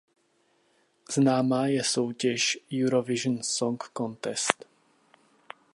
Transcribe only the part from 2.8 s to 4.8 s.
Eurovision Song Contest.